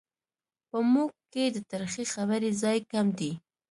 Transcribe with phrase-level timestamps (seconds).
[0.69, 3.31] په موږ کې د ترخې خبرې ځای کم دی.